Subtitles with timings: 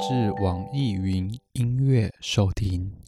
[0.00, 3.00] 至网易云音乐收听。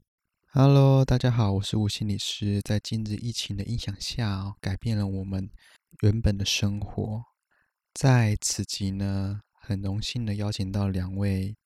[0.53, 2.62] Hello，大家好，我是吴心理师。
[2.62, 5.50] 在今日疫情的影响下，改变了我们
[6.03, 7.25] 原本的生活。
[7.93, 11.57] 在此集呢，很荣幸的邀请到两位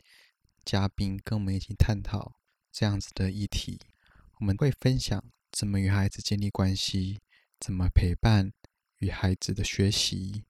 [0.64, 2.36] 嘉宾，跟我们一起探讨
[2.72, 3.78] 这样子的议题。
[4.38, 7.20] 我们会分享怎么与孩子建立关系，
[7.60, 8.52] 怎么陪伴
[9.00, 10.44] 与孩子的学习。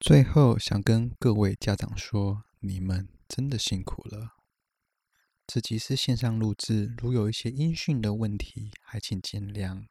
[0.00, 4.36] 最后，想跟各位家长说，你们真的辛苦了。
[5.46, 9.86] 这集是线上录制，如有一些音讯的问题，还请见谅。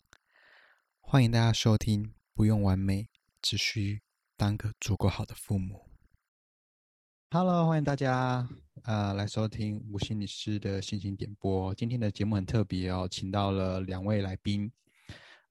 [0.99, 3.09] 欢迎大家收听，不用完美，
[3.39, 4.01] 只需
[4.35, 5.85] 当个足够好的父母。
[7.29, 8.49] Hello，欢迎大家
[8.83, 11.75] 呃来收听吴心理师的心情点播。
[11.75, 14.71] 今天的节目很特别哦，请到了两位来宾，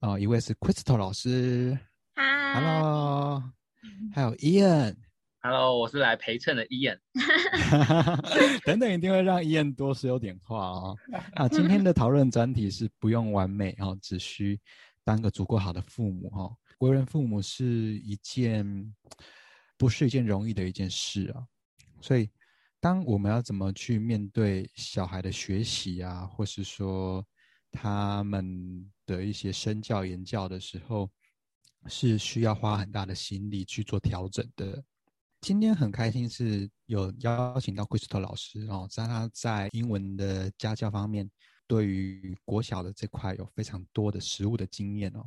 [0.00, 1.78] 呃，一位是 Crystal 老师
[2.16, 3.52] ，Hi，Hello，
[4.12, 4.96] 还有 Ian。
[5.48, 7.00] Hello，我是来陪衬的伊恩。
[8.66, 10.96] 等等，一定会让伊恩多说有点话哦。
[11.34, 14.60] 啊， 今天的讨论专题是不用完美哦，只需
[15.04, 16.56] 当个足够好的父母哦。
[16.80, 18.92] 为人父母是一件
[19.78, 21.46] 不是一件容易的一件事啊。
[22.00, 22.28] 所以，
[22.80, 27.24] 当我们要怎么去面对小孩的学习啊，或是说
[27.70, 31.08] 他们的一些身教言教的时候，
[31.86, 34.82] 是需要花很大的心力去做调整的。
[35.46, 41.30] 今天很开心是有邀请到 Crystal 老师哦，在他在英文的家教方面，
[41.68, 45.24] 对于国小的这块有非常多的实务的经验哦。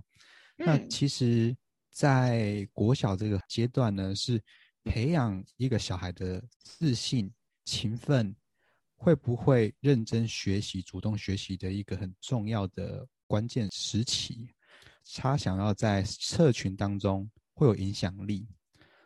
[0.57, 1.55] 嗯、那其实，
[1.89, 4.43] 在国小这个阶段呢，是
[4.83, 7.33] 培养一个小孩的自信、
[7.63, 8.35] 勤奋，
[8.97, 14.53] 会不会认真学习、主动学习的一个很重要的关键时期。
[15.15, 18.45] 他想要在社群当中会有影响力。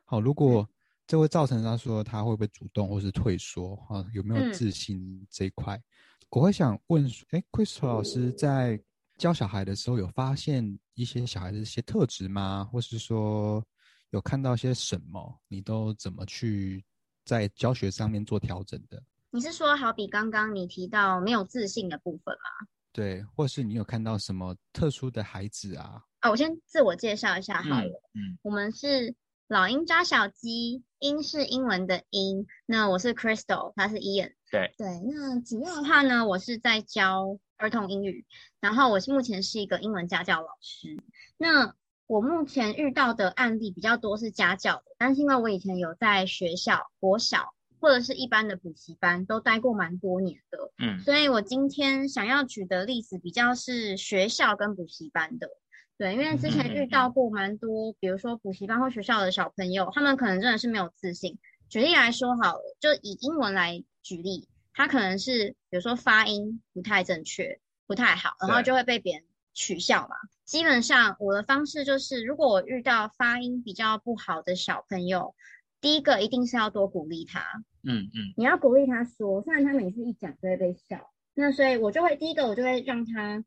[0.05, 0.67] 好，如果
[1.05, 4.05] 这会造成他说他会不会主动或是退缩啊？
[4.13, 5.75] 有没有自信这一块？
[5.75, 5.83] 嗯、
[6.29, 8.81] 我会想问说，哎，Crystal 老师在
[9.17, 12.67] 教小孩的时候有发现一些小孩的一些特质吗？
[12.71, 13.63] 或是说
[14.11, 15.41] 有看到些什么？
[15.49, 16.83] 你都怎么去
[17.25, 19.03] 在教学上面做调整的？
[19.29, 22.67] 你是说，好比刚刚你提到没有自信的部分吗？
[22.93, 26.01] 对，或是你有看到什么特殊的孩子啊？
[26.19, 28.01] 啊，我先自我介绍一下好了。
[28.13, 29.13] 嗯，嗯我们是。
[29.53, 32.47] 老鹰抓小鸡，鹰是英文的鹰。
[32.65, 34.31] 那我是 Crystal，他是 Ian。
[34.49, 38.25] 对对，那主要的话呢，我是在教儿童英语，
[38.59, 40.97] 然后我是目前是一个英文家教老师。
[41.37, 41.75] 那
[42.07, 55.47] 我目前遇到的案例比较多是家教的，但是因为我以前有在学校、国小或者是一般的补习班都待过蛮多年的，嗯，所以我今天想要举的例子比较是学校跟补习班的。
[55.95, 61.37] 对，因为之前遇到过蛮多，比如说补习班或学校的小朋友，他们可能真的是没有自信。
[61.69, 69.23] 举例来说好了，就以英文来举例，他可能是比如说发音不太正确，不太好，然后就会被别人
[69.53, 70.15] 取笑嘛。
[70.45, 75.35] 基本上我的方式就是，如果我遇到发音比较不好的小朋友，
[75.79, 77.39] 第一个一定是要多鼓励他。
[77.83, 83.45] 嗯嗯，你要鼓励他说，虽然他每次一讲就会被笑，那所以我就会第一个我就会让他。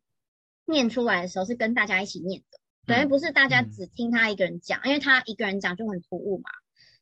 [0.66, 6.50] 念出来的时候是跟大家一起念的，等于不是大家只听他一个人讲，嗯、因为他一个人讲就很突兀嘛。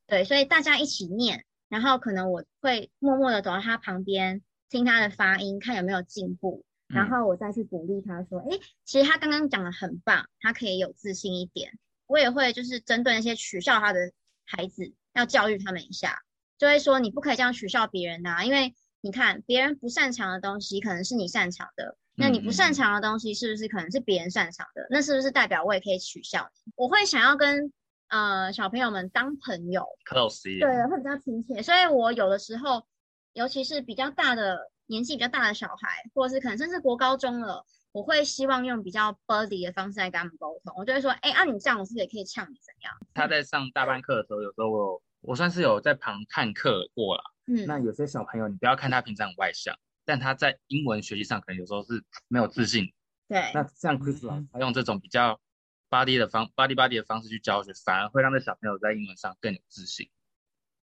[0.06, 14.12] 对，所以大家一起念，然后可能我会默默的走到他旁边，听他的发音，看有没有进步，然后我再去鼓励他说：“哎、嗯，其实他刚刚讲的很棒，他可以有自信一点。”我也会就是针对那些取笑他的
[14.44, 16.18] 孩子，要教育他们一下，
[16.58, 24.82] 就会说：“你不可以这样取笑别人呐，因为你看别人不擅长的东西，可能是你擅长的。”那你不擅长的东西是不是可能是别人擅长的？
[24.82, 26.72] 嗯、那是不是代表我也可以取笑你？
[26.76, 27.72] 我会想要跟
[28.08, 31.62] 呃小朋友们当朋友，close 一点，对，会比较亲切。
[31.62, 32.86] 所以我有的时候，
[33.32, 40.72] 尤其是比较大的年纪比较大的小孩，或者是可能甚至国高中了，我会希望用比较 buddy 的方式来跟他们沟通。
[40.76, 42.94] 我就会说，哎、欸，啊，你这样，我是不是也可以呛你怎样？
[43.12, 47.22] 他在上大班课的时候，有时候我我算是有在旁看课过了。
[47.46, 49.74] 嗯，那有些小朋友，你不要看他平常很外向。
[50.04, 52.92] 但他在英文学习上可能有时候是没有自信。
[53.28, 55.40] 对，那像 Crystal 他用这种比较
[55.88, 60.10] body 的方 body body 的方式去教学，反而会让这小朋友在英文上更有自信。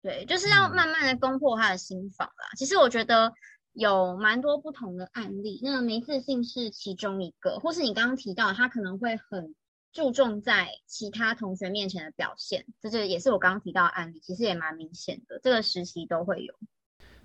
[0.00, 2.46] 对，就是要慢慢的攻破他的心防啦。
[2.52, 3.32] 嗯、其实我觉得
[3.72, 9.54] 有蛮多不同的案例，那没自信是其中一个，或是你刚刚提到他可能会很
[9.92, 16.54] 注重在其他同学面前的表现，这就也是我刚刚提到的案例，其实也蛮明显的，这个时期都会有。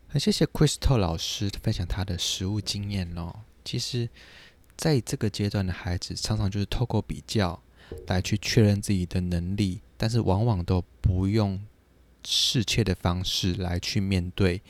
[0.08, 3.34] 很谢谢 Crystal 老师分享他的实务经验哦。
[3.66, 4.10] 其实，
[4.78, 7.62] 在这个阶段的孩子，常常就是透过比较
[8.08, 11.60] 来去确认自己的能力，但是往往都不用
[12.24, 14.62] 适切的方式来去面对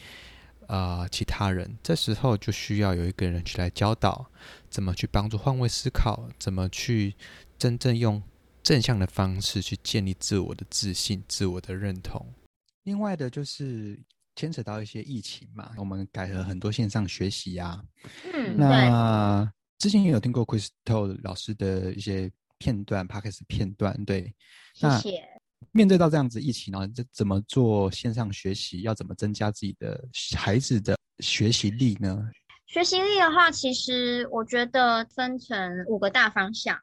[0.67, 4.27] 呃其他人，这时候就需要有一个人去来教导，
[4.69, 7.15] 怎么去帮助换位思考，怎么去
[7.57, 8.21] 真正用
[8.61, 12.33] 正向的方式去建立自我的自信、自我的认同。
[12.83, 13.99] 另外的就是
[14.35, 17.83] 牵扯到一些疫情嘛，我们改了很多线上学习呀、啊。
[18.33, 24.33] 嗯，那之前也有听过 Crystal 老师的一些片段，Podcast 片段，对。
[24.73, 25.23] 谢谢。
[25.71, 28.81] 面对到这样子疫情呢，这怎么做线上学习？
[28.81, 30.03] 要怎么增加自己的
[30.37, 32.29] 孩子的学习力呢？
[32.67, 36.77] 学习力的话，其实我觉得分成五个大方向。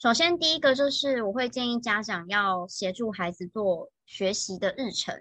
[0.00, 5.14] 首先，第一个就是我会建议家长要协助孩子做学习的日程。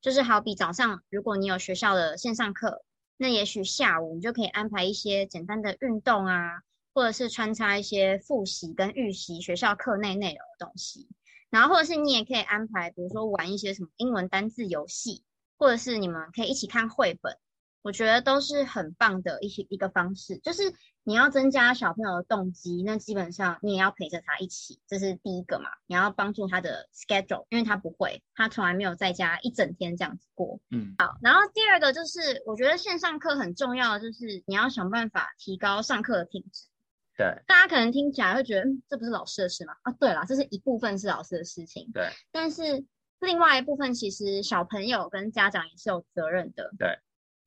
[0.00, 2.82] 就是好比早上，如果你有学校的线上课，
[3.16, 6.62] 那也许下午你就可以安排一些简单的运动啊，
[6.94, 11.06] 或者是穿插一些复习跟预习学校课内内容的东西。
[11.50, 15.22] 然后或者是你也可以安排，比如说玩一些什么英文单字游戏，
[15.58, 17.36] 或者是你们可以一起看绘本。
[17.82, 20.62] 我觉得都是很棒的一些一个方式，就是
[21.02, 25.70] 你要增加小朋友的动机，那基本上你也要陪着他一起，这是第一个嘛。
[25.86, 30.60] 你要帮助他的 schedule，因为他不会，他从来没有在家一整天这样子过。
[30.70, 31.16] 嗯，好。
[31.22, 36.66] 然后第二个就是，我觉得线上课很重要的就是你要想办法提高上课的品质。
[37.16, 39.74] 对，大家可能听起来会觉得，嗯，这不是老师的事吗？
[39.82, 41.90] 啊，对啦，这是一部分是老师的事情。
[41.92, 42.84] 对，但是
[43.20, 46.70] 另外一部分其实小朋友跟家长也是有责任的。
[46.78, 46.98] 对。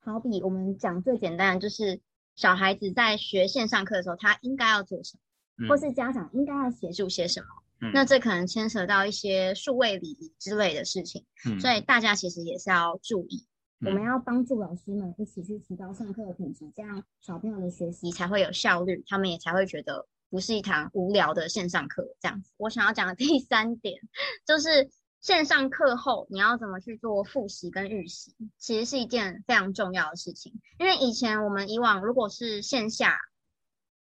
[0.06, 2.02] 好比我们讲最简单的，就是
[2.36, 5.18] 小孩子在学线上课的时候，他应该要做什
[5.58, 7.48] 么，嗯、或是家长应该要协助些什么。
[7.80, 13.48] 嗯、那这可能牵扯到一些数位礼仪之类的事情，嗯、所以大家其实也是要注意。
[13.80, 22.06] 嗯、我们要帮助老师们一起去提高上课的品质，这样小朋友的学习才会有效率，他们也才会觉得不是一堂无聊的线上课。
[22.20, 24.02] 这样子，我想要讲的第三点
[24.46, 24.90] 就是。
[25.24, 30.54] 线上课后你要怎么去做复习跟预习，其实是一件非常重要的事情。
[30.78, 33.18] 因为以前我们以往如果是线下，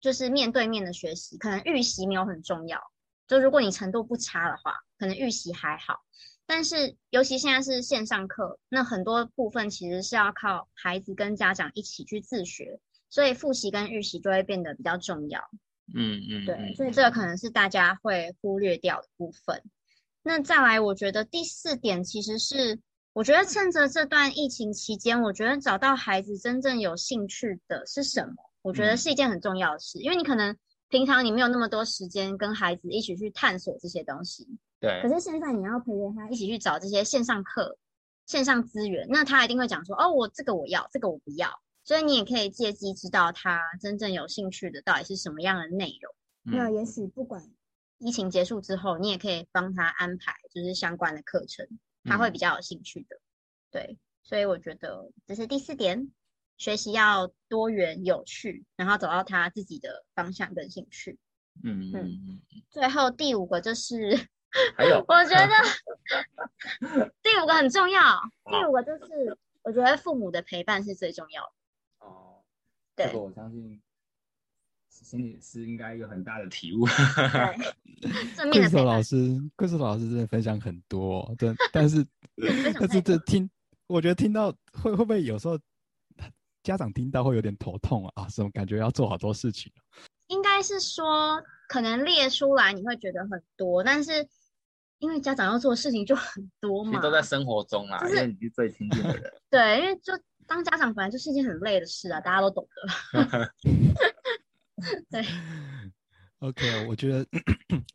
[0.01, 2.81] 就是面对面的学习，可能预习没有很重要。
[3.25, 6.01] 就如果你程度不差的话，可能预习还好。
[6.45, 15.39] 但是尤其现在是线上课，那很多部分其实是要靠孩子跟家长一起去自学，所以复习跟预习就会变得比较重要。
[15.95, 19.63] 嗯嗯，对，所以这个可能是大家会忽略掉的部分。
[20.23, 22.79] 那再来，我觉得第四点其实是，
[23.11, 29.99] 我觉得趁着这段疫情期间，我觉得找到孩子真正有兴趣的是什么，我觉得是一件很重要的事。
[29.99, 30.55] 嗯、因为你可能
[30.87, 34.47] 平常你没有那么多时间跟孩子一起去探索这些东西，
[34.79, 35.01] 对。
[35.01, 37.77] 可是现在你要陪着他一起去找这些线上课、
[38.25, 41.49] 线上资源，那他一定会讲说：“哦，我这个我要，这个我不要。”
[41.83, 46.15] 所以你也可以借机知道他真正有兴趣的到底是什么样的内容。
[46.45, 47.43] 嗯、那也许不管。
[48.03, 51.65] 疫情结束之后，你也可以帮他安排就是相关的课程，
[52.03, 53.15] 他会比较有兴趣的。
[53.15, 53.23] 嗯、
[53.71, 56.11] 对，所以我觉得这是第四点，
[56.57, 61.17] 学习要多元有趣，然后找到他自己的方向跟兴趣。
[61.63, 62.41] 嗯嗯嗯。
[62.69, 64.27] 最后第五个就是，
[64.75, 68.19] 还有，我觉得 第五个很重要。
[68.51, 72.05] 第五个就是，我觉得父母的陪伴是最重要的。
[72.05, 72.43] 哦，
[72.95, 73.81] 对，这个我相信。
[75.13, 76.87] 心理师应该有很大的体悟。
[78.01, 82.03] 对，贵老师，贵守老师真的分享很多，对，但是
[82.79, 83.47] 但是这听，
[83.85, 85.59] 我觉得听到会会不会有时候
[86.63, 88.23] 家长听到会有点头痛啊？
[88.23, 89.71] 啊什么感觉要做好多事情？
[90.29, 94.27] 应该是说可能列出来你会觉得很多，但是
[94.97, 99.31] 因为家长要做的事情就很多嘛，都在生活中啊，就是、因为你是最亲近的人。
[99.51, 100.11] 对，因为就
[100.47, 103.53] 当家长本来就是一件很累的事啊，大家都懂的。
[105.09, 105.25] 对
[106.39, 107.25] ，OK，我觉得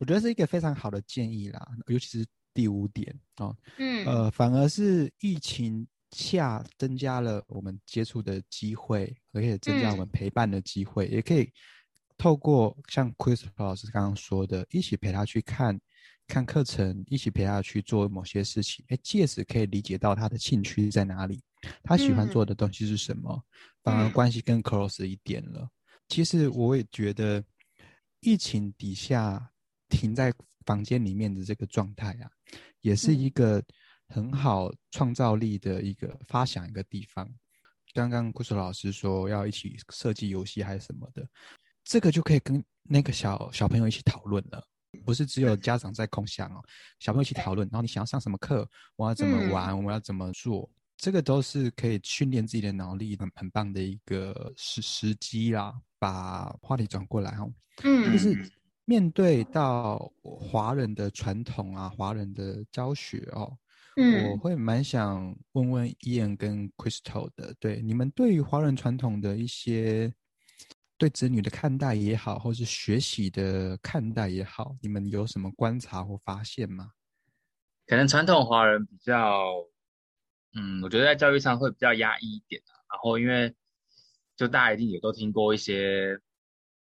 [0.01, 11.53] 我觉得是一个非常好的建议啦，尤其是第五点哦，嗯，呃，反而是疫情下增加了我们接触的机会，而且增加我们陪伴的机会，嗯、也可以
[12.17, 15.79] 透过像 Chris 老师刚刚说的，一起陪他去看
[16.27, 21.43] 看课程，一起陪他去做某些事情，哎，借此可以理解到他的兴趣在哪里，
[21.83, 23.43] 他喜欢做的东西是什么，嗯、
[23.83, 25.69] 反而关系更 close 一点了。
[26.09, 27.45] 其实我也觉得，
[28.21, 29.51] 疫情底下
[29.89, 30.33] 停在
[30.65, 32.31] 房间里面的这个状态啊，
[32.81, 33.63] 也是一个
[34.09, 37.29] 很好创造力的一个发想一个地方。
[37.95, 41.27] 刚刚顾守老师说要一起设计游戏还是什么的，
[41.85, 44.63] 这个就可以跟那个小小朋友一起讨论了，
[45.05, 46.63] 不是只有家长在空想哦，
[47.01, 50.71] 小朋友一起讨论，然后你想要上什么课，我要怎么玩，我要怎么做。
[50.97, 55.73] 这个都是可以训练自己的脑力很很棒的一个时时机啦。
[55.99, 57.53] 把话题转过来哦，
[57.85, 58.51] 嗯，就是
[58.85, 63.57] 面对到华人的传统啊，华人的教学哦，
[63.97, 70.13] 嗯，我会蛮想问问 Ian 跟 Crystal 的，对你们对于华人传统的一些
[70.97, 76.93] 对子女的看待也好，或是学习的看待也好，你们有什么观察或发现吗？
[77.87, 79.45] 可能传统华人比较，
[80.55, 82.73] 嗯，我觉得在教育上会比较压抑一点啊。
[82.91, 83.55] 然后因为
[84.39, 86.19] 就大家一定也都听过一些，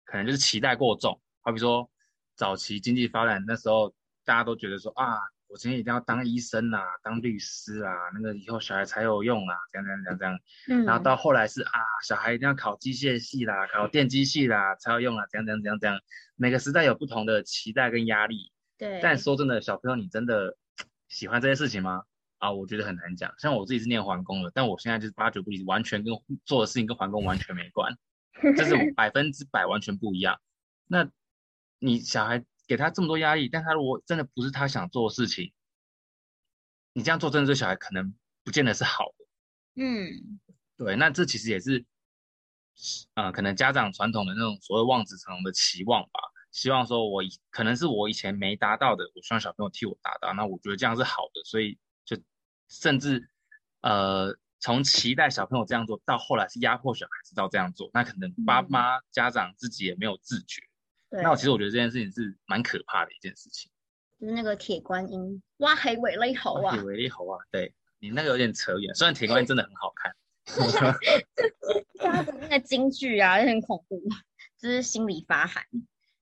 [0.06, 1.92] 可能就是期待过重，好比说
[2.38, 3.94] 早期经济发展那时候，
[4.24, 5.18] 大家都觉得说啊。
[5.54, 10.40] 我今天一定要当医生啊，当律师啊，那个以后小孩才有用啊，这样这样这样这样。
[10.70, 10.86] 嗯。
[10.86, 16.00] 然后到后来是啊，小孩一定要考机械系啦，考电机系啦才有用啊，这样这样这样这样。
[16.38, 18.54] 每个时代有不同的期待跟压力。
[18.78, 19.02] 对。
[19.04, 20.56] 但说真的，小朋友，你真的
[21.10, 22.04] 喜欢这些事情吗？
[22.42, 23.34] 啊，我觉得很难讲。
[23.40, 26.14] 像我自己是念环工的，但我现在就是八九不离，完全跟
[26.46, 27.98] 做的事情跟环工完全没关，
[28.56, 30.40] 这是百分之百完全不一样。
[30.88, 31.10] 那
[31.80, 32.44] 你小孩？
[32.68, 35.52] 给他这么多压力，但他如果真的不是他想做的事情，
[36.94, 39.26] 你这样做真的对小孩可能不见得是好的。
[39.84, 40.40] 嗯，
[40.78, 41.84] 对，那这其实也是，
[43.16, 46.22] 呃，可能家长传统的那种所谓望子成龙的期望吧，
[46.54, 51.80] 希望说我可能是我以前没达到的，我希望小朋友替我达到，那我觉得这样是好的，所以就
[52.72, 53.30] 甚至
[53.82, 60.62] 呃，从期待小朋友这样做到后来是压迫小孩子到这样做，那可能爸妈、家长自己也没有自觉。
[61.10, 63.70] 对，那我其实我觉得这件事情是蛮可怕的一件事情，
[64.20, 70.16] 就是那个铁观音挖黑尾勒猴啊，铁尾勒猴啊，对你那个有点扯远，虽然铁观音真的很好看，
[72.00, 74.01] 他的那个京剧啊也很恐怖，
[74.58, 75.63] 就是心里发寒。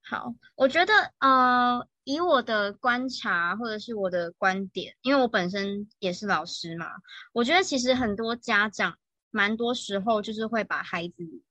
[0.01, 6.87] 好，我觉得呃，以我的观察或者是我的观点，因为我本身也是老师嘛，
[7.33, 8.97] 我觉得其实很多家长
[9.31, 11.41] 蛮多时候就是会把孩子。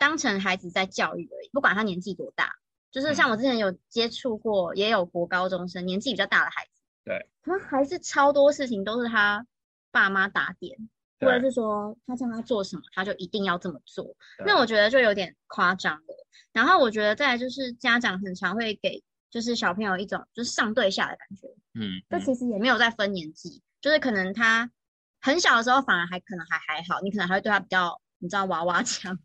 [0.00, 2.54] 当成孩子在教育而已，不管他年纪多大，
[2.92, 9.44] 就是像我之前有接触过，也有国高中生年纪比较大的孩子，对，他还是超多事情都是他
[9.90, 10.78] 爸妈打点，
[11.18, 14.14] 或者是说他叫他做什么，他就一定要这么做。
[14.46, 16.26] 那我觉得就有点夸张了。
[16.52, 24.70] 然后我觉得再来就是家长很常会给就是小朋友一种就是上对下的感觉，嗯，这其实也没有在分年纪，就是可能他
[25.20, 29.18] 很小的时候反而还可能还还好，你可能还会对他比较你知道娃娃腔。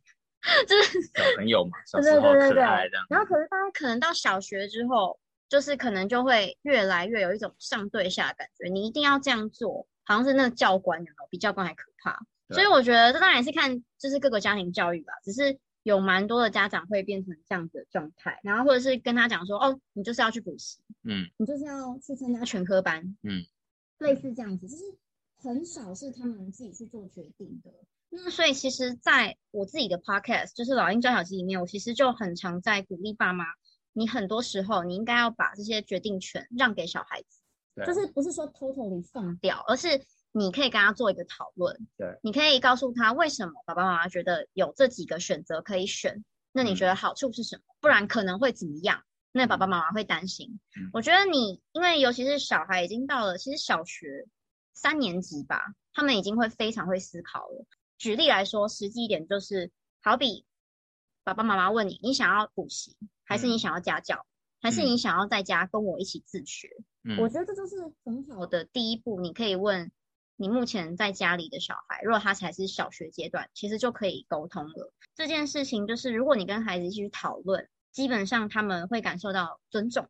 [0.68, 3.06] 就是小朋友嘛， 小时候可爱这样。
[3.10, 5.18] 然后可是大家可能到小学之后，
[5.48, 12.20] 就是可能就会越来越有一种上对下的感觉，你一定要这样做，好像是那个教官有没有比教官还可怕。
[12.50, 23.46] 所以我觉得这当然也是看就是各个家庭教育吧，只是有蛮多的家长会变成这样子的状态，然后或者是跟他讲说，哦，你就是要去补习，嗯，你就是要去参加全科班，嗯，
[24.00, 24.84] 类似这样子，就是
[25.36, 27.72] 很少是他们自己去做决定的。
[28.10, 33.44] 那所以其实，在我自己的 podcast，就是老鹰抓小鸡里面，我其实就很常在鼓励爸妈，
[33.92, 37.42] 你很多时候你应该要把这些决定权让给小孩子，
[37.86, 40.00] 就是不是说 totally 放掉，而是
[40.34, 47.64] 你可以跟他做一个讨论，对，你可以告诉他为什么爸爸妈妈觉得有这几个选择可以选，那你觉得好处是什么？
[47.80, 49.04] 不然可能会怎么样？
[49.32, 50.60] 那爸爸妈妈会担心。
[50.92, 54.28] 我觉得你，因为尤其是小孩已经到了其实小学
[54.74, 57.66] 三年级吧，他们已经会非常会思考了。
[57.98, 59.72] 举例来说，实际一点就是，
[60.02, 60.46] 好比
[61.24, 64.28] 爸爸妈妈问你，你想要补习，还是你想要家教，嗯、
[64.62, 66.70] 还是你想要在家跟我一起自学？
[67.04, 69.20] 嗯，我觉得这就是很好的第一步。
[69.20, 69.92] 你可以问
[70.36, 74.92] 你目前在家里的小孩，如果他才是小学阶段，其实就可以沟通了。
[75.16, 80.08] 这件事情就是，如果你跟孩子一起去讨论，基本上他们会感受到尊重，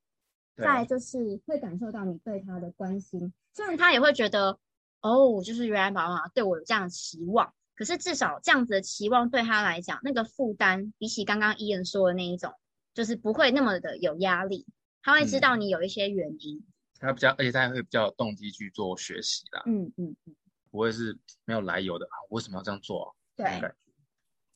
[0.56, 4.58] 再就是会感受到你对他的关心，虽然他也会觉得，
[5.02, 7.54] 哦，就是原来爸爸妈妈对我有这样的期望。
[7.76, 12.54] 可是至少这样子的期望对他来讲，那个负担比起刚刚伊恩说的那一种，
[12.94, 14.66] 就是不会那么的有压力。
[15.02, 16.73] 他会知道你有一些原因，嗯、
[17.04, 19.64] 他比较，而且他会比较有动机去做学习啦。
[19.66, 20.36] 嗯嗯嗯，
[20.72, 23.10] 不会是没有来由的啊，为什么要这样做啊？
[23.36, 23.46] 对，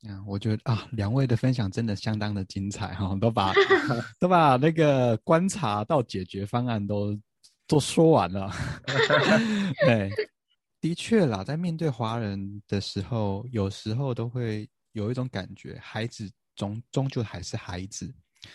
[0.10, 3.54] 嗯，我觉得啊，两位的分享真的相当的精彩哈，都把
[4.20, 7.20] 都把那个观察到解决方案都
[7.68, 8.52] 都说完了。
[9.86, 10.10] 对。
[10.80, 18.14] 的确啦，在面对华人的时候，有时候都会有一种感觉，孩子终终究还是孩子，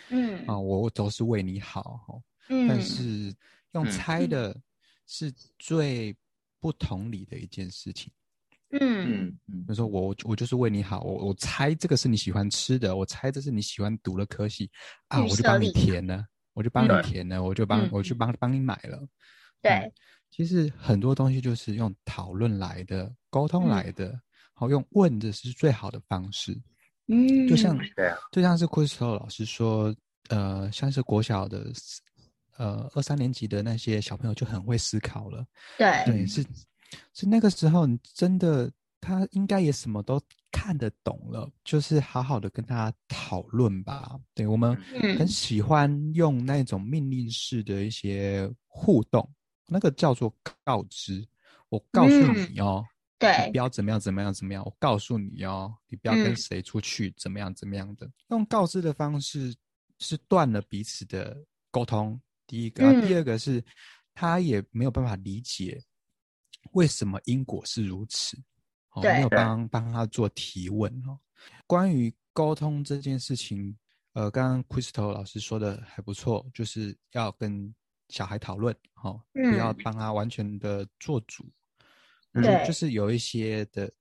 [0.09, 3.35] 嗯啊，我都是为你好，嗯，但是
[3.73, 4.55] 用猜的
[5.05, 6.15] 是最
[6.59, 8.11] 不同理的一件事情，
[8.71, 8.81] 嗯。
[9.05, 14.69] 嗯嗯，就说我我就是为你好，我我猜这个是你喜欢吃的，我猜这是你喜欢读的科系
[15.09, 19.07] 啊，我就帮你填了，我就帮你填了，我就帮我去帮帮你买了，
[19.61, 19.71] 对。
[19.73, 19.91] 嗯
[20.35, 24.19] 其实很多东西就是用讨论来的，沟通来的，
[24.55, 26.59] 好、嗯、用问的是最好的方式。
[27.05, 27.77] 嗯，就像，
[28.31, 29.95] 就像是 Crystal 老师说，
[30.29, 31.71] 呃，像是国小的
[32.57, 35.45] 呃二三年级的那些小朋友就很会思考了。
[35.77, 36.45] 对对，是
[37.13, 44.19] 是那个时候，你真的他应该也什么都看得懂了，就是好好的跟他讨论吧。
[44.33, 44.75] 对，我们
[45.17, 49.27] 很喜欢用那种命令式的一些互动，
[49.67, 50.33] 那个叫做
[50.63, 51.27] 告知。
[51.69, 52.83] 我告诉你哦。
[52.85, 58.11] 嗯对，你不要怎么样怎么样怎么样，我告诉你哦，你不要跟谁出去，嗯、怎么样怎么样的。
[58.31, 59.55] 用告知的方式
[59.99, 61.41] 是断了彼此的
[61.71, 62.19] 沟通。
[62.53, 63.63] 第一个，嗯、第二个是
[64.13, 65.81] 他也没有办法理解
[66.73, 68.37] 为什么因果是如此。
[68.91, 71.17] 哦，没有帮帮他做提问哦。
[71.65, 73.75] 关于沟通这件事情，
[74.11, 77.73] 呃，刚刚 Crystal 老师说的还不错，就是要跟
[78.09, 81.51] 小孩讨论，哦，嗯、不要帮他完全的做主。
[82.33, 83.91] 对，就是有一些的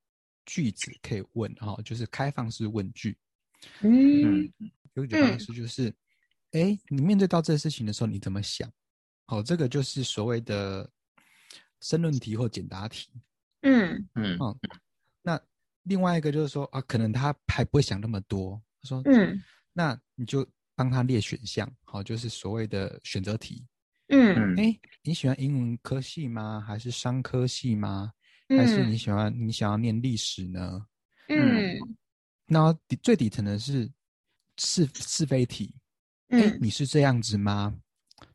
[0.45, 3.17] 句子可以问哈，就是开放式问句。
[3.81, 4.53] 嗯，
[4.93, 5.91] 有一种方式就是，
[6.53, 8.71] 哎、嗯，你面对到这个事情的时候，你怎么想？
[9.27, 10.89] 好，这个就是所谓的
[11.81, 13.11] 申论题或简答题。
[13.63, 14.57] 嗯嗯，哦，
[15.23, 15.41] 那
[15.85, 18.61] 另外一个就是说啊，可能他还不会想那么多。
[18.83, 19.43] 他说，嗯，
[19.73, 23.65] 那你就帮他列选项，好，就是所谓的选择题。
[24.09, 26.61] 嗯，哎，你喜欢英文科系吗？
[26.67, 28.13] 还是商科系吗？
[28.49, 30.87] 还是你喜欢你想要念历史呢？
[31.29, 31.79] 嗯，
[32.45, 33.91] 那底最底层的是
[34.59, 35.75] 是是非题。
[36.33, 37.73] 嗯，你是这样子吗？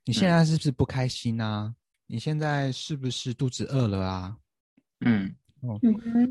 [0.06, 1.75] 你现在是不是不开心啊？
[2.06, 4.38] 你现在是不是肚子饿了啊？
[5.01, 5.80] 嗯，哦，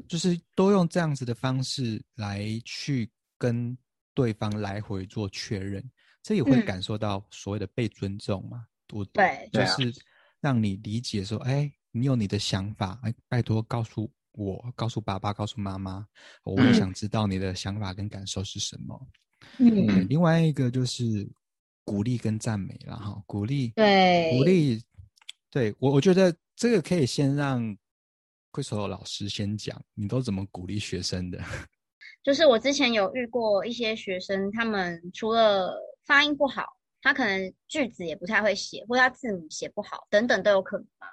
[0.09, 3.77] 就是都用这样子的方式来去跟
[4.15, 5.83] 对方来回做确认，
[6.23, 8.65] 这也会感受到所谓的被尊重嘛。
[8.93, 9.93] 我对，就是
[10.41, 11.71] 让你理解说，哎。
[11.93, 16.07] 你有你的想法，哎，拜托告诉我，告诉爸爸，告诉妈妈，
[16.43, 19.09] 我也想知道你的想法跟感受是什么。
[19.57, 21.27] 嗯，另外一个就是
[21.87, 24.83] 鼓励跟赞美了哈，鼓励，对，鼓励，
[25.51, 27.63] 对我，我觉得这个可以先让
[28.51, 31.39] Crystal 老师先讲，你都怎么鼓励学生的？
[32.25, 36.65] 就是我之前有遇过一些学生，他们除了发音不好，
[37.01, 41.07] 他可能句子也不太会写，或者他字母写不好，等等都有可能嘛。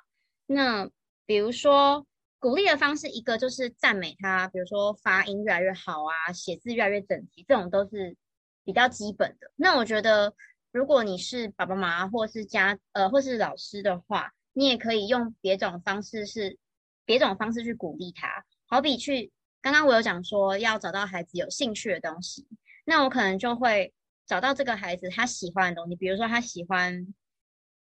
[0.48, 0.90] 那
[1.28, 2.04] 比如说
[2.40, 8.18] 鼓励的方式，一个就是赞美他，比如说发音越来越好啊，写字越来越整齐，这种都是
[8.66, 9.52] 比较基本的。
[9.56, 10.34] 那我觉得，
[10.74, 16.58] 如果你是爸爸妈妈或是家呃或是老师的话，你也可以用别种方式是
[17.06, 19.32] 别种方式去鼓励他，好比去
[19.62, 22.46] 刚刚我有讲说要找到孩子有兴趣的东西，
[22.84, 23.94] 那我可能就会
[24.26, 27.14] 找到这个孩子他喜欢的东西，比如说他喜欢。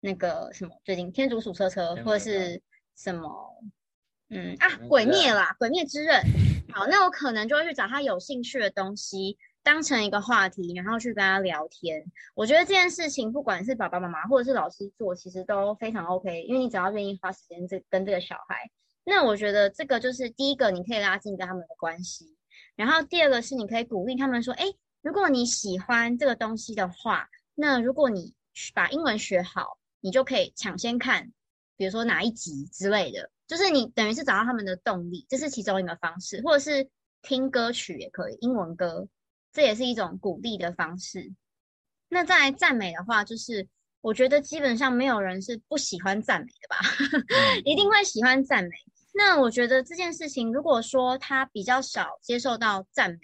[0.01, 2.63] 那个什么，最近天竺鼠车车或者是
[2.97, 3.61] 什么，
[4.31, 6.23] 嗯啊，鬼灭啦，鬼灭之刃。
[6.73, 9.37] 好，那我可能就会去找他有兴趣的东西，
[9.69, 12.03] 当成一个话题，然后去跟他聊天。
[12.35, 18.71] 我觉得这件事情，不管是爸爸妈妈或者是老师做，其实都非常 OK，因为你只要愿意花时间这跟这个小孩。
[19.05, 22.35] 那我觉得这个就是第一个，你可以拉近跟他们的关系。
[22.77, 24.65] 然后第二个是你可以鼓励他们说，哎，
[25.03, 28.33] 如果你喜欢这个东西的话，那如果你
[28.75, 29.77] 把英文学好。
[30.01, 31.33] 你就可以抢先看，
[31.77, 36.89] 比如说哪一集之类的，就是你等于是找到他们的动力，这是其中一个方式，或者是
[37.21, 39.09] 听歌曲也可以，英文歌，
[39.53, 41.33] 这也是一种鼓励的方式。
[42.09, 43.69] 那在赞美的话，就是
[44.01, 46.77] 我觉得基本上没有人是不喜欢赞美的吧，
[47.65, 48.71] 一定会喜欢赞美。
[49.15, 53.19] 那我觉得这件事情，如果说他比较少接受到赞美，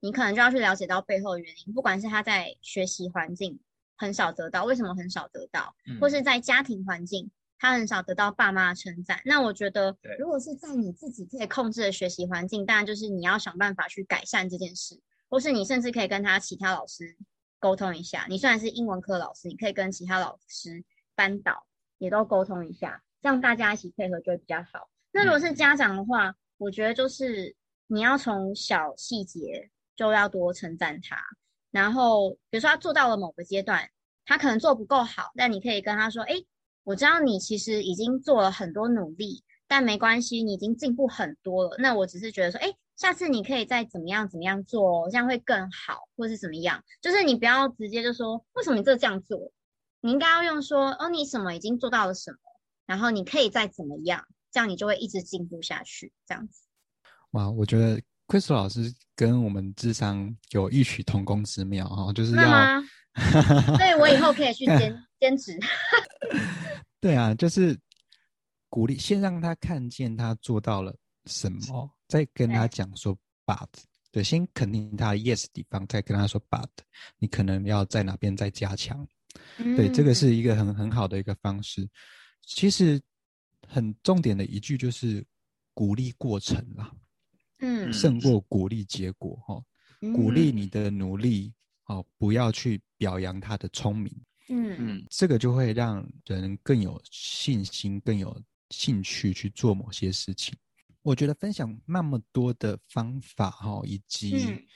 [0.00, 3.58] 你可能就要去了解到背后的原因，不管是他在学习环境。
[3.98, 5.74] 很少得到，为什么很少得到？
[5.98, 9.22] 或是在家庭环境，他很少得到爸妈的称赞。
[9.24, 17.16] 那我觉得，如果是在你自己可以控制的学习环境，当然就是你要想办法去改善这件事，或是你甚至可以跟他其他老师
[17.58, 18.26] 沟通一下。
[18.28, 20.84] 你虽然是英文科老师，你可以跟其他老师、
[21.14, 21.66] 班导
[21.98, 24.88] 也都沟通一下，这样大家一起配合就会比较好。
[25.12, 27.54] 那如果是家长的话，我觉得就是
[27.86, 31.16] 你要从小细节就要多称赞他。
[31.70, 33.90] 然后，比如说他做到了某个阶段，
[34.24, 36.34] 他可能做不够好，但你可以跟他说：“哎，
[36.84, 41.76] 我知道你其实已经做了很多努力，但没关系，你已经进步很多了。
[41.78, 46.82] 那我只是觉得说，哎，下次你可以再怎么样怎么样做，这样会更好，或是怎么样。
[47.00, 49.38] 就是你不要直接就说为什么你这这样做，
[50.00, 52.38] 你应该要用说哦，你什么已经做到了什么，
[52.86, 56.12] 然后你可以再怎么样，这样你就会一直进步下去。
[56.26, 56.62] 这样子。
[57.30, 58.00] 哇，我觉得。
[58.28, 62.82] Crystal 老师跟我们智商有异曲同工之妙哈，就是要，
[63.78, 65.56] 所以我以后可以去兼兼职。
[67.00, 67.78] 对啊，就是
[68.68, 70.92] 鼓励，先让他看见他做到了
[71.26, 73.68] 什么，再跟他讲说 but，
[74.10, 76.68] 对，先肯定他 yes 的地方，再跟他说 but，
[77.18, 79.06] 你可能要在哪边再加强。
[79.58, 81.86] 嗯、对，这个是一个很很好的一个方式。
[82.42, 83.00] 其实
[83.66, 85.24] 很重点的一句就是
[85.74, 86.90] 鼓励过程啦，
[87.58, 89.62] 嗯，胜过鼓励结果哈。
[90.14, 91.52] 鼓励你的努力，
[91.86, 94.14] 哦，不要去表扬他的聪明，
[94.48, 94.76] 嗯。
[94.78, 100.54] 嗯，这个就会让人更有信心，更有兴趣去做某些事情。
[101.06, 104.66] 我觉得分享那么多的方法哈，以及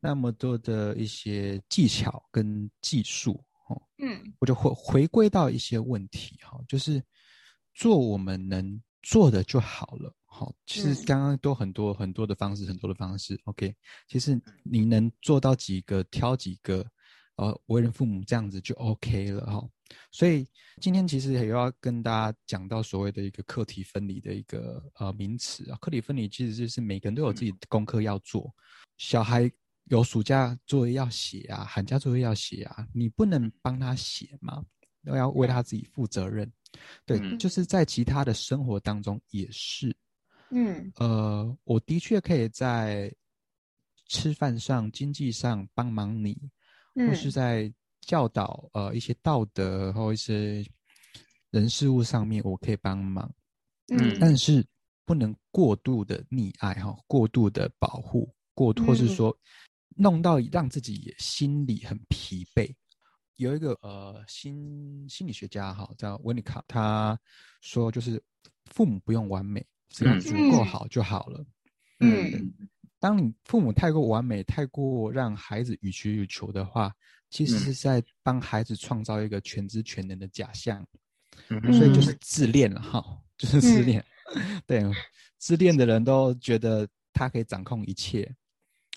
[0.00, 3.42] 那么多的一些技巧跟技术，
[3.96, 7.02] 嗯，我就回回归到一些问题哈，就是
[7.72, 10.14] 做我们能做的就好了。
[10.26, 13.40] 好，其实刚刚都很多很多的方式，很多的方式。
[13.44, 13.74] OK，
[14.06, 16.86] 其实你能做到几个，挑几个，
[17.36, 19.66] 呃，为人父母这样子就 OK 了哈。
[20.10, 20.46] 所以
[20.80, 25.78] 今天其实也要跟大家讲到所谓的一个课题分离的一个呃名词啊。
[25.80, 28.52] 课题分离其实就是每个人都有自己的功课要做，
[28.98, 29.50] 小孩
[29.84, 34.64] 有暑假作业要写啊，寒假作业要写啊，你不能帮他写嘛，
[35.04, 36.50] 都要为他自己负责任。
[37.04, 39.94] 对，就是在其他的生活当中也是。
[40.50, 43.14] 嗯，呃，我的确可以在
[44.06, 46.38] 吃饭上、经济上帮忙你，
[46.94, 50.64] 嗯、或是在教导呃一些道德或一些
[51.50, 53.32] 人事物上面，我可以帮忙。
[53.88, 54.64] 嗯，但是
[55.04, 59.36] 不能过度的溺爱哈，过度的保护，过或是说
[59.96, 62.72] 弄到让自己也心里很疲惫。
[63.36, 67.18] 有一个呃心心理学家哈叫温尼卡，他
[67.60, 68.22] 说就是
[68.66, 69.66] 父母不用完美。
[69.94, 71.44] 只要足够好就好了。
[72.00, 76.90] 嗯，嗯，当你父母太过完美，太过让孩子予取予求的话，
[77.32, 80.86] 其实是在帮孩子创造一个全知全能的假象。
[81.48, 83.02] 嗯，所以就是自恋了哈，
[83.36, 84.04] 就是自恋。
[84.34, 84.84] 嗯、对，
[85.38, 88.22] 自恋的人都觉得他可以掌控一切。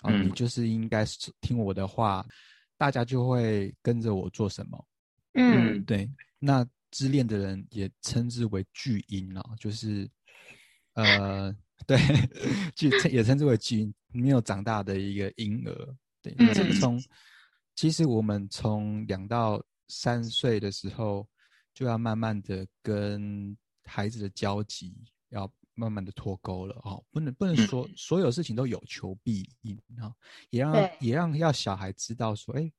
[0.01, 1.03] 啊、嗯，你就是应该
[1.41, 2.23] 听我的话，
[2.77, 4.87] 大家就会跟着我做什么。
[5.33, 6.07] 嗯，对。
[6.37, 10.07] 那自恋的人也称之为巨婴啊，就是。
[10.95, 11.53] 呃，
[11.85, 11.99] 对，
[12.73, 15.95] 就也称之为巨婴没有长大的一个婴儿。
[16.21, 16.97] 对，这个从
[17.75, 21.27] 其实我们从两到三岁的时候，
[21.73, 24.95] 就要慢慢的跟孩子的交集
[25.29, 30.13] 要慢慢的脱钩了哦，不能不能说所有事情都有求必应啊，
[30.49, 32.71] 也让也让要小孩知道说，哎，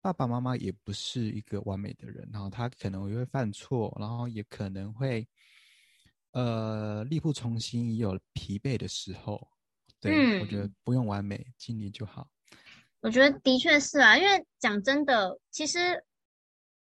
[0.00, 5.26] 爸爸妈妈也不是一个完美的人，然后他可能也会犯错，然后也可能会。
[6.32, 9.46] 呃，力不从心也有疲惫的时候，
[10.00, 12.26] 对、嗯、我觉得不用完美，尽力就好。
[13.02, 16.04] 我觉得的确是啊，因为讲真的，其实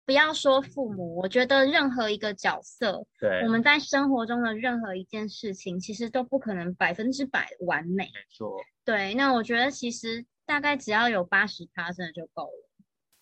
[0.06, 8.04] 不要说父母，我觉得任何一个角色，对，我们在生活中的任何一件事情，其实都不可能百分之百完美。
[8.06, 8.56] 没错。
[8.86, 12.70] 对，那我觉得其实大概只要有八十趴，真的就够了。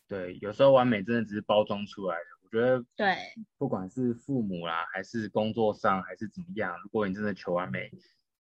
[0.09, 2.23] 对，有时候完美真的只是包装出来的。
[2.43, 3.15] 我觉得对，
[3.57, 7.89] 不管是父母啦，还是工作上，还是怎么样，如果你真的求完美，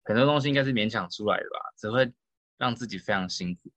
[0.04, 2.10] 很多东西应该是勉强出来的吧，只会
[2.56, 3.70] 让自己非常辛苦。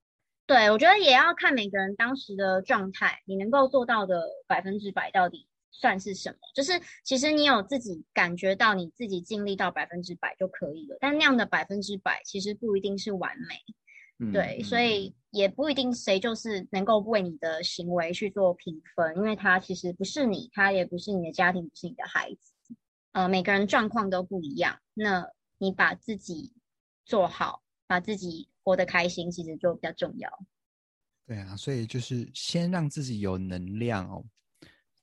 [0.46, 6.38] 对，我觉得也要看每个人当时的状态，你能够做到的百分之百到底算是什么？
[6.54, 6.74] 就是
[7.04, 14.32] 其实你有自己感觉到你自己尽力到百分之百就可以了，但那样的百分之百其实不一定是完美。
[14.32, 22.54] 对，嗯、所以也不一定谁就是能够为你的行为去做评分，因为他其实不是你，他也不是你的家庭，不是你的孩子，
[23.14, 24.78] 呃，每个人状况都不一样。
[24.94, 25.28] 那
[25.58, 26.54] 你把自己
[27.04, 30.30] 做好，把自己活得开心，其实就比较重要。
[31.26, 34.26] 对啊，所以就是先让自己有能量哦，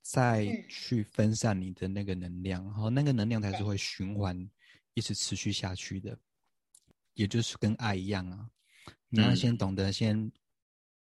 [0.02, 4.48] 再去分散你的那个能量，然后那个能量才是会循环，
[4.94, 6.18] 一直持续下去的，
[7.14, 8.48] 也就是跟爱一样啊。
[9.08, 10.30] 你要先懂得先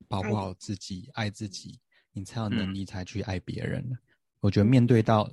[0.07, 1.79] 保护好自己，爱自己，
[2.11, 3.83] 你才有能力才去爱别人。
[4.41, 5.27] 我觉得面对到，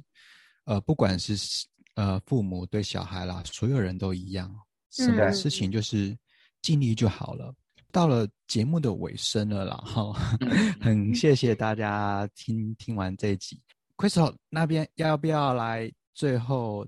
[0.64, 4.58] 呃，不管是呃父母对小孩啦，所有人都一样，
[4.88, 6.16] 什么事情就是
[6.62, 7.52] 尽力就好了。
[7.90, 10.12] 到了节目的尾声了啦，哈，
[10.80, 13.60] 很谢谢大家听听完这一集。
[13.98, 16.86] Crystal 那边要不要来最后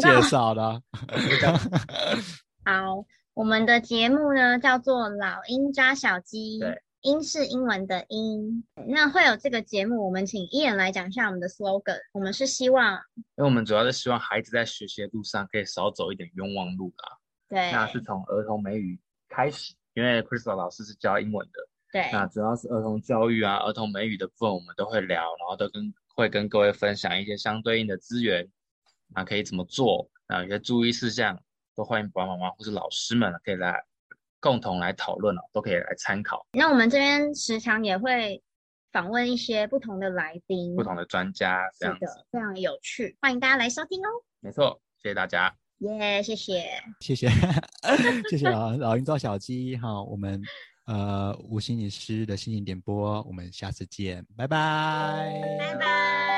[0.00, 0.82] 介绍的？
[2.64, 3.04] 好。
[3.32, 8.64] 我们的节目呢叫做“老鹰抓小鸡”，对，英是英文的英。
[8.88, 11.96] 那会有这个节目，我们请伊人来讲一下我们的 slogan。
[12.12, 17.16] 我们是希望，因为我们主要是希望孩子在学习的路上可以少走一点冤枉路啦。
[17.48, 19.00] 对，那是从儿童美语
[19.30, 21.60] 开始，因为 Crystal 老师是教英文的。
[21.90, 28.46] 对，那主要是儿童教育啊，儿童美语的部分我们都会聊，然后都跟会跟各位分享一些相对应的资源，
[29.14, 31.40] 那可以怎么做，那有些注意事项。
[31.76, 33.82] 都欢迎爸爸妈妈或是老师们可以来
[34.38, 36.44] 共同来讨论哦，都可以来参考。
[36.52, 38.42] 那我们这边时常也会
[38.92, 44.08] 访问一些不同的来宾，不同的专家，这样的，非常有趣，欢迎大家来收听哦。
[44.40, 45.56] 没错，谢谢大家。
[45.80, 46.62] 耶、yeah，谢谢，
[47.00, 47.28] 谢谢，
[48.30, 50.42] 谢谢老老鹰抓小鸡哈，我们
[50.84, 56.29] 呃吴心理师的心情点播，我们下次见，拜拜，拜拜。